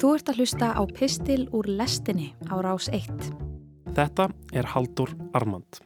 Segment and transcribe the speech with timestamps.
[0.00, 3.10] Þú ert að hlusta á Pistil úr lestinni á rás 1.
[3.92, 5.76] Þetta er Haldur Armand.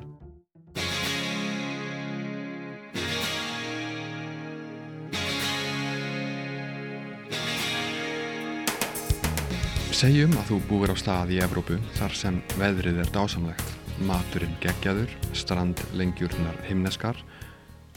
[9.90, 13.66] Segjum að þú búir á stað í Evrópu þar sem veðrið er dásamlegt,
[14.06, 17.18] maturinn geggjaður, strand lengjurnar himneskar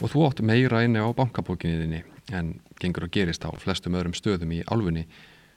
[0.02, 2.02] og þú átt meira inni á bankabókinniðinni
[2.34, 5.06] en gengur að gerist á flestum öðrum stöðum í álfunni,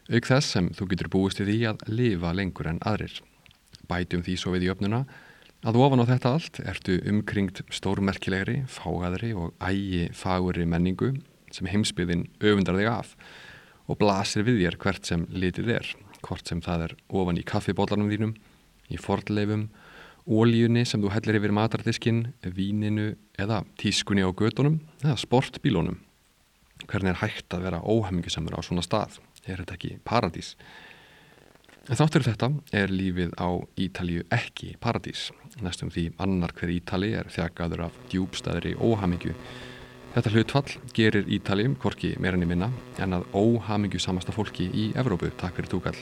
[0.09, 3.19] auk þess sem þú getur búist í því að lifa lengur en aðrir.
[3.89, 5.03] Bætum því svo við í öfnuna
[5.67, 11.13] að ofan á þetta allt ertu umkringt stórmerkilegri, fágaðri og ægi faguri menningu
[11.53, 13.15] sem heimsbyðin öfundar þig af
[13.91, 15.93] og blasir við þér hvert sem litið er
[16.25, 18.35] hvort sem það er ofan í kaffibólarnum þínum,
[18.93, 19.67] í fordleifum,
[20.29, 25.97] ólíunni sem þú hellir yfir matardiskin, víninu eða tískunni á gödunum eða sportbílónum.
[26.85, 29.19] Hvernig er hægt að vera óhemmingisamur á svona stað?
[29.47, 30.55] Er þetta ekki paradís?
[31.89, 33.49] En þáttur þetta er lífið á
[33.81, 35.31] Ítalju ekki paradís.
[35.65, 39.33] Næstum því annar hver Ítali er þjakaður af djúbstæðri óhammingju.
[40.11, 42.69] Þetta hlutfall gerir Ítali, korki meirinni minna,
[43.01, 45.97] en að óhamingju samasta fólki í Evrópu, takk fyrir túkall.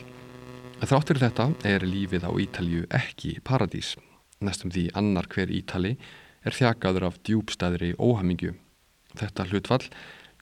[0.83, 3.95] Þráttur þetta er lífið á Ítalju ekki paradís.
[4.43, 5.95] Næstum því annar hver Ítali
[6.43, 8.53] er þjakaður af djúbstæðri óhamingju.
[9.19, 9.85] Þetta hlutfall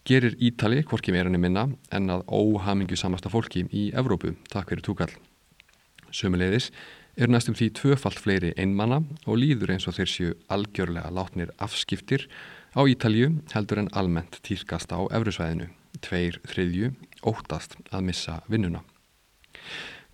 [0.07, 5.11] gerir Ítali, korki meirinni minna, en að óhamingju samasta fólki í Evrópu, takk fyrir túkall.
[6.15, 6.69] Sumulegðis
[7.19, 12.27] er næstum því tvöfalt fleiri einmanna og líður eins og þeir séu algjörlega látnir afskiptir
[12.77, 15.67] á Ítalju heldur en almennt týrkast á Evrusvæðinu.
[15.99, 16.93] Tveir þriðju
[17.27, 18.83] óttast að missa vinnuna.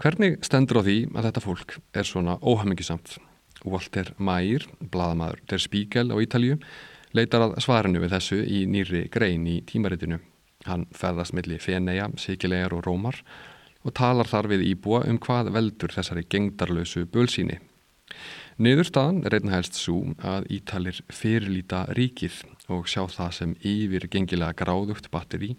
[0.02, 3.19] Hvernig stendur á því að þetta fólk er svona óhamingisamt?
[3.63, 6.57] Walter Mayer, bladamadur der Spiegel á Ítalju,
[7.14, 10.19] leitar að svarinu við þessu í nýri grein í tímaritinu.
[10.67, 13.19] Hann ferðast milli Feneja, Sikilegar og Rómar
[13.83, 17.59] og talar þar við íbúa um hvað veldur þessari gengdarlösu bölsíni.
[18.61, 24.56] Niðurstaðan er einnig helst svo að Ítalir fyrirlíta ríkið og sjá það sem yfir gengilega
[24.62, 25.56] gráðugt batteri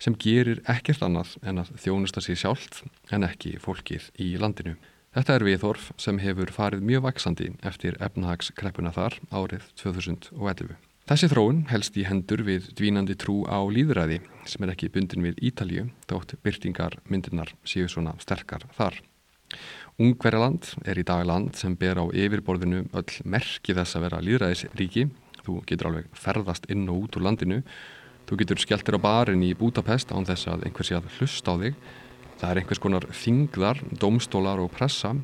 [0.00, 2.82] sem gerir ekkert annað en að þjónusta sér sjálft
[3.12, 4.78] en ekki fólkið í landinu.
[5.10, 10.78] Þetta er viðhorf sem hefur farið mjög vaksandi eftir efnahagskreppuna þar árið 2011.
[11.10, 15.40] Þessi þróun helst í hendur við dvínandi trú á líðræði sem er ekki bundin við
[15.48, 18.94] Ítalju þótt byrtingar myndirnar séu svona sterkar þar.
[19.98, 25.08] Ungverjaland er í dag land sem ber á yfirborðinu öll merki þess að vera líðræðisríki.
[25.42, 27.58] Þú getur alveg ferðast inn og út úr landinu.
[28.30, 31.82] Þú getur skelltir á barinn í Budapest án þess að einhversi að hlusta á þig.
[32.38, 35.16] Það er einhvers konar þingðar, domstólar og pressa.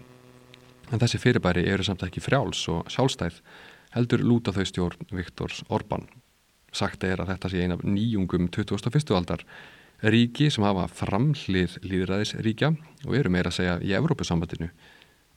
[0.91, 3.39] En þessi fyrirbæri eru samt ekki frjáls og sjálfstæð
[3.97, 6.07] heldur lúta þau stjórn Viktors Orbán.
[6.77, 9.15] Sagt er að þetta sé ein af nýjungum 21.
[9.17, 9.45] aldar
[10.05, 12.75] ríki sem hafa framhlið líðræðisríkja
[13.07, 14.69] og eru meira að segja í Evrópusambandinu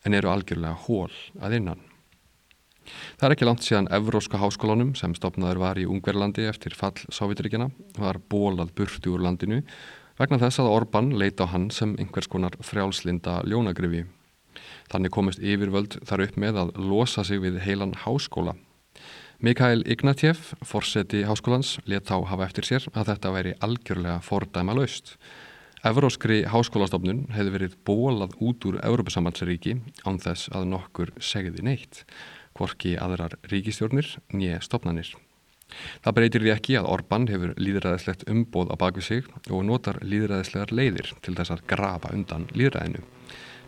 [0.05, 1.85] en eru algjörlega hól að innan.
[3.19, 7.69] Það er ekki langt síðan Evróska háskólanum sem stopnaður var í Ungverlandi eftir fall Sávíturíkjana
[7.99, 9.61] var bólað burti úr landinu
[10.19, 14.07] vegna þess að Orbán leita á hann sem einhvers konar frjálslinda ljónagrifi.
[14.89, 18.55] Þannig komist yfirvöld þar upp með að losa sig við heilan háskóla
[19.39, 20.35] Mikael Ignatjev,
[20.67, 25.13] forseti háskólans, let þá hafa eftir sér að þetta væri algjörlega fordæma laust.
[25.87, 32.01] Evróskri háskólastofnun hefði verið bólað út úr Európusambandsríki án þess að nokkur segði neitt,
[32.51, 35.13] hvorki aðrar ríkistjórnir nýje stopnanir.
[36.03, 40.75] Það breytir því ekki að Orbán hefur líðræðislegt umbóð á baku sig og notar líðræðislegar
[40.75, 43.07] leiðir til þess að grafa undan líðræðinu.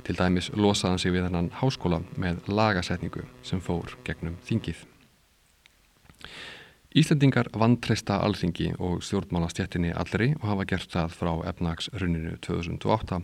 [0.03, 4.85] Til dæmis losaðan sig við hennan háskóla með lagasetningu sem fór gegnum þingið.
[6.91, 13.21] Íslendingar vantreysta alþingi og stjórnmálastjettinni allri og hafa gert það frá efnagsrunninu 2008.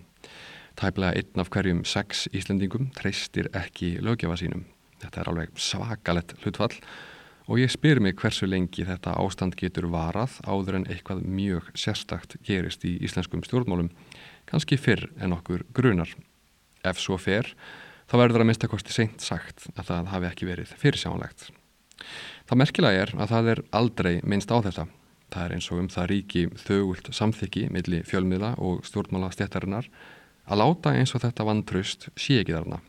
[0.77, 4.63] Tæplega einn af hverjum sex Íslendingum treystir ekki lögjafa sínum.
[5.01, 6.77] Þetta er alveg svakalett hlutfall
[7.47, 12.37] og ég spyr mig hversu lengi þetta ástand getur varað áður en eitthvað mjög sérstakt
[12.47, 13.91] gerist í íslenskum stjórnmálum,
[14.47, 16.11] kannski fyrr en okkur grunar.
[16.87, 17.49] Ef svo fer,
[18.07, 21.49] þá verður að minnstakosti seint sagt að það hafi ekki verið fyrirsjánlegt.
[22.47, 24.87] Það merkilega er að það er aldrei minnst á þetta.
[25.27, 29.89] Það er eins og um það ríki þögult samþyggi millir fjölmiðla og stjórnmála stjættarinnar
[30.47, 32.79] að láta eins og þetta vantraust sé ekki þarna.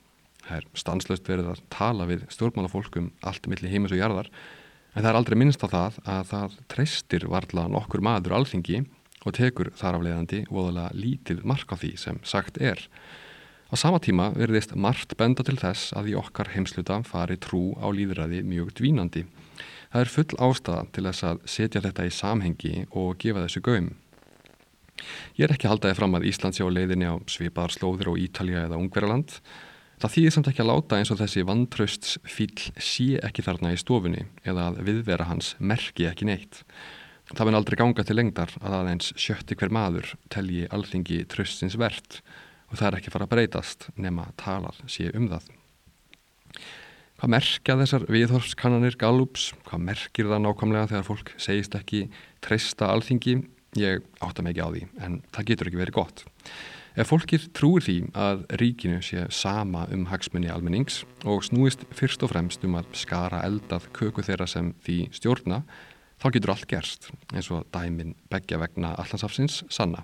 [0.46, 4.30] Það er stanslöst verið að tala við stjórnmálafólkum allt millir heimis og jarðar
[4.94, 8.84] en það er aldrei minnst á það að það treystir varla nokkur maður alþingi
[9.26, 12.80] og tekur þar afleiðandi voðalega lítið mark á því sem sagt er.
[13.69, 17.93] Á sama tíma verðist margt benda til þess að í okkar heimsluta fari trú á
[17.93, 19.26] líðræði mjög dvínandi.
[19.93, 23.91] Það er full ástæða til þess að setja þetta í samhengi og gefa þessu gaum.
[25.37, 28.65] Ég er ekki haldaði fram að Ísland sé á leiðinni á svipaðar slóðir og Ítalja
[28.70, 29.37] eða Ungverjaland.
[30.00, 32.50] Það þýðir samt ekki að láta eins og þessi vantrausts fíl
[32.81, 36.62] sé ekki þarna í stofunni eða að viðvera hans merki ekki neitt.
[37.37, 42.23] Það mun aldrei ganga til lengdar að aðeins sjötti hver maður telji alþingi tröstins verðt
[42.69, 45.50] og það er ekki fara að breytast nema talar sé um það.
[47.19, 49.53] Hvað merkja þessar viðhorfskannanir galups?
[49.67, 52.05] Hvað merkir það nákvæmlega þegar fólk segist ekki
[52.44, 53.41] treysta alþingi
[53.76, 56.23] Ég átta mig ekki á því, en það getur ekki verið gott.
[56.99, 62.32] Ef fólkið trúir því að ríkinu sé sama um hagsmunni almennings og snúist fyrst og
[62.32, 65.61] fremst um að skara eldað köku þeirra sem því stjórna,
[66.19, 70.03] þá getur allt gerst, eins og dæmin begja vegna allansafsins sanna.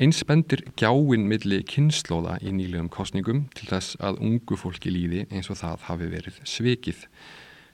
[0.00, 5.50] Eins bendir gjáinn milli kynnslóða í nýlegum kostningum til þess að ungu fólki líði eins
[5.52, 7.02] og það hafi verið svikið.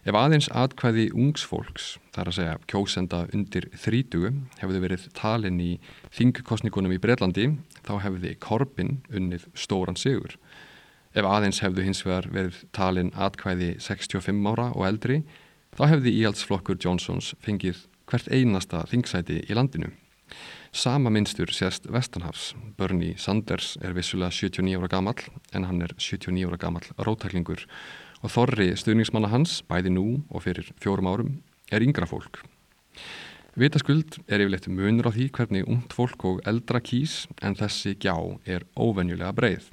[0.03, 1.87] Ef aðeins atkvæði ungsfólks,
[2.17, 5.69] þar að segja kjósenda undir þrítugu, hefðu verið talin í
[6.19, 7.47] þingkostningunum í Breitlandi,
[7.87, 10.35] þá hefði Korbin unnið stóran sigur.
[11.15, 15.23] Ef aðeins hefðu hins vegar verið talin atkvæði 65 ára og eldri,
[15.79, 19.95] þá hefði íhaldsflokkur Johnsons fengið hvert einasta þingsæti í landinu.
[20.73, 22.55] Sama minnstur sést Vestanhafs.
[22.77, 25.23] Bernie Sanders er vissulega 79 ára gammal
[25.53, 27.65] en hann er 79 ára gammal rótæklingur
[28.23, 31.35] og þorri stuðningsmanna hans, bæði nú og fyrir fjórum árum,
[31.71, 32.43] er yngra fólk.
[33.59, 38.15] Vitaskuld er yfirleitt munur á því hvernig ungt fólk og eldra kýs en þessi gjá
[38.47, 39.67] er óvenjulega breið.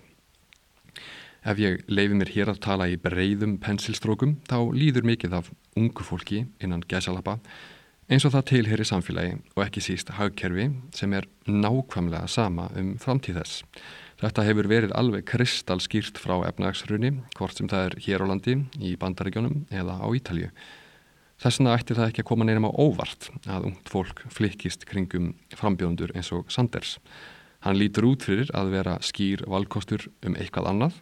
[1.45, 6.05] Ef ég leifi mér hér að tala í breiðum pensilstrókum þá líður mikið af ungu
[6.07, 7.37] fólki innan gæsalappa
[8.05, 13.39] eins og það tilheri samfélagi og ekki síst hagkerfi sem er nákvæmlega sama um framtíð
[13.39, 13.63] þess.
[14.21, 18.93] Þetta hefur verið alveg kristalskýrt frá efnagsrunni, hvort sem það er hér á landi, í
[19.01, 20.51] bandaregjónum eða á Ítalju.
[21.41, 25.33] Þess vegna ætti það ekki að koma nefnum á óvart að ungt fólk flikkist kringum
[25.57, 26.99] frambjóndur eins og Sanders.
[27.65, 31.01] Hann lítur út fyrir að vera skýr valkostur um eitthvað annað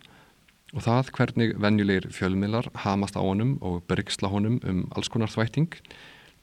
[0.74, 5.76] og það hvernig venjulegir fjölmilar hamast á honum og byrgsla honum um alls konar þvætting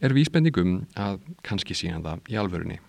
[0.01, 2.79] er vísbendingum að kannski síðan það í alvörunni.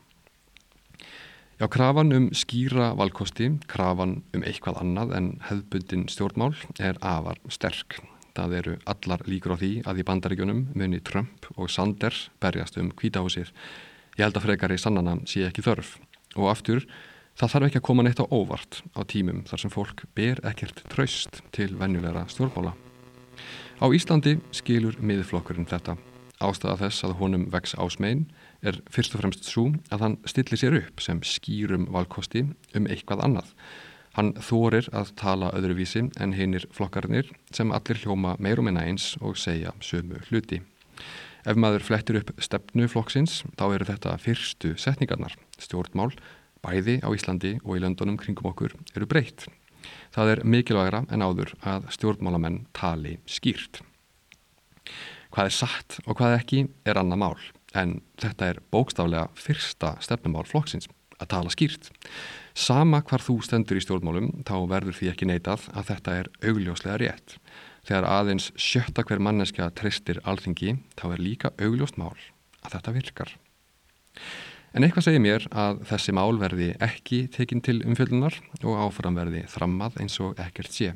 [1.61, 8.00] Já, krafan um skýra valkosti, krafan um eitthvað annað en hefðbundin stjórnmál er afar sterk.
[8.32, 12.91] Það eru allar líkur á því að í bandaríkunum muni Trump og Sanders berjast um
[12.97, 13.53] kvítahúsir.
[14.17, 15.99] Ég held að frekar í sannana sé ekki þörf.
[16.35, 16.87] Og aftur,
[17.37, 20.82] það þarf ekki að koma neitt á óvart á tímum þar sem fólk ber ekkert
[20.91, 22.73] traust til venjulegra stjórnmála.
[23.79, 25.94] Á Íslandi skilur miðflokkurinn þetta.
[26.43, 28.27] Ástæða þess að honum vex ásmein
[28.62, 32.44] er fyrst og fremst svo að hann stillir sér upp sem skýrum valkosti
[32.77, 33.55] um eitthvað annað.
[34.12, 39.39] Hann þorir að tala öðruvísi en hinnir flokkarnir sem allir hljóma meirum en eins og
[39.41, 40.61] segja sömu hluti.
[41.49, 45.35] Ef maður flettir upp stefnu flokksins þá eru þetta fyrstu setningarnar.
[45.59, 46.12] Stjórnmál,
[46.62, 49.49] bæði á Íslandi og í löndunum kringum okkur eru breytt.
[50.15, 53.81] Það er mikilvægra en áður að stjórnmálamenn tali skýrt.
[55.32, 57.44] Hvað er satt og hvað ekki er annað mál
[57.79, 60.90] en þetta er bókstaflega fyrsta stefnumál flokksins
[61.23, 61.88] að tala skýrt.
[62.52, 66.99] Sama hvar þú stendur í stjórnmálum þá verður því ekki neitað að þetta er augljóslega
[67.00, 67.37] rétt.
[67.88, 72.14] Þegar aðeins sjötta hver manneskja tristir alþingi þá er líka augljóst mál
[72.62, 73.32] að þetta virkar.
[74.73, 79.42] En eitthvað segir mér að þessi mál verði ekki tekinn til umfjöldunar og áfram verði
[79.52, 80.92] þrammað eins og ekkert sé.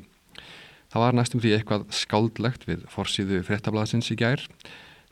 [0.97, 4.41] Það var næstum því eitthvað skáldlegt við forsýðu frettablaðsins í gær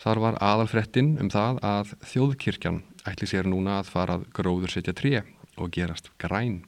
[0.02, 4.96] Þar var aðalfrettin um það að þjóðkirkjan ætli sér núna að fara að gróður setja
[4.98, 5.22] tré
[5.56, 6.64] og gerast græn.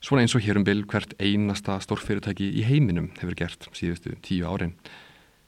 [0.00, 4.74] Svona eins og hérum bil hvert einasta stórfyrirtæki í heiminum hefur gert síðustu tíu árin.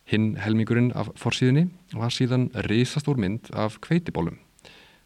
[0.06, 4.36] Hinn helmingurinn af forsíðinni var síðan risastór mynd af kveitibólum.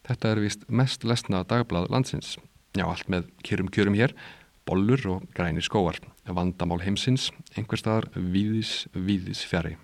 [0.07, 2.37] Þetta er vist mest lesna dagblad landsins.
[2.77, 4.13] Já, allt með kjörum kjörum hér,
[4.67, 5.99] bollur og grænir skóar.
[6.27, 9.77] Vandamál heimsins, einhver staðar víðis, víðis fjari.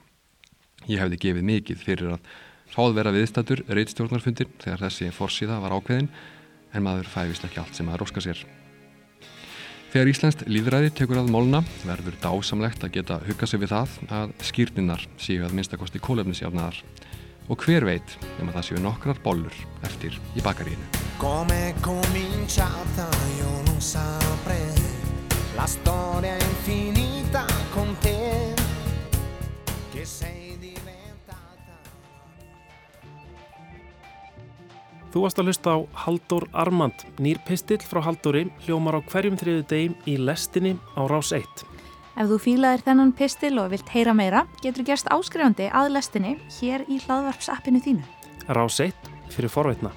[0.91, 2.33] Ég hefði gefið mikið fyrir að
[2.75, 6.11] ráð vera viðstættur reitstjórnarfundir þegar þessi forsíða var ákveðin
[6.73, 8.43] en maður fæfist ekki allt sem maður óska sér.
[9.93, 14.33] Þegar Íslandst líðræði tekur að mólna verður dásamlegt að geta hugga sig við það að
[14.49, 16.81] skýrninnar séu að minnstakosti kólefnisjafnaðar
[17.53, 20.89] og hver veit um að það séu nokkrar bollur eftir í bakarínu.
[25.63, 28.53] La storia infinita con te
[29.93, 30.59] Che sei
[35.13, 39.63] Þú varst að hlusta á Haldur Armand, nýr pistill frá Halduri, hljómar á hverjum þriðu
[39.71, 41.47] degim í lestinni á Rás 1.
[42.17, 46.89] Ef þú fílaðir þennan pistill og vilt heyra meira, getur gerst áskrifandi að lestinni hér
[46.91, 48.03] í hlaðvarpsappinu þínu.
[48.51, 49.95] Rás 1 fyrir forveitna.